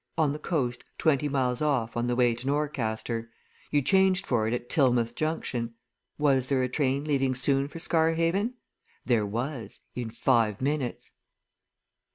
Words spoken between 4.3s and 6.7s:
it at Tilmouth Junction. Was there a